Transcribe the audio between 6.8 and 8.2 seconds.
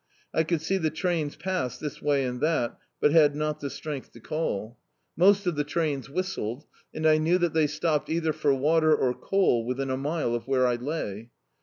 Boat and I knew that they stopped